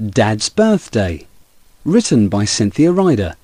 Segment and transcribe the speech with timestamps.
[0.00, 1.26] Dad's Birthday,
[1.84, 3.34] written by Cynthia Rider,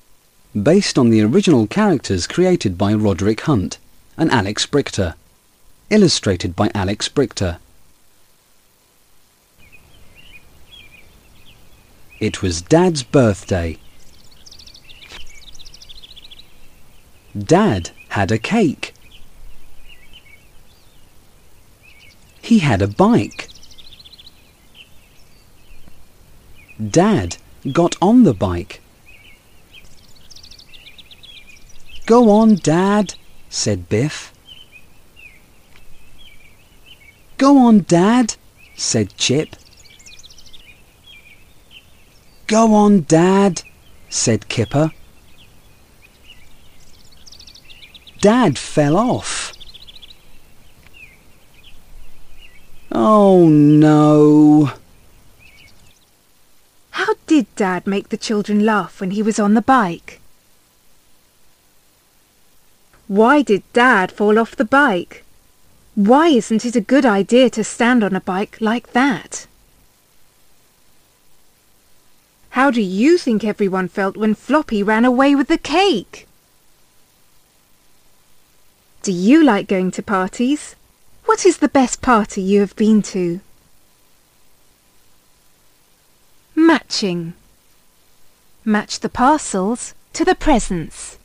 [0.59, 3.77] based on the original characters created by Roderick Hunt
[4.17, 5.13] and Alex Brychta,
[5.91, 7.59] illustrated by Alex Brychta.
[12.19, 13.77] It was Dad's birthday.
[17.37, 18.95] Dad had a cake.
[22.41, 23.46] He had a bike.
[26.77, 27.37] Dad
[27.71, 28.81] got on the bike.
[32.05, 33.15] Go on, Dad,
[33.49, 34.33] said Biff.
[37.37, 38.35] Go on, Dad,
[38.75, 39.55] said Chip.
[42.47, 43.63] Go on, Dad,
[44.09, 44.91] said Kipper.
[48.21, 49.53] Dad fell off.
[52.91, 54.71] Oh no.
[57.37, 60.19] Did Dad make the children laugh when he was on the bike?
[63.07, 65.23] Why did Dad fall off the bike?
[65.93, 69.45] Why isn't it a good idea to stand on a bike like that?
[72.57, 76.27] How do you think everyone felt when Floppy ran away with the cake?
[79.03, 80.75] Do you like going to parties?
[81.25, 83.41] What is the best party you have been to?
[86.77, 87.33] Matching.
[88.63, 91.17] Match the parcels to the presents.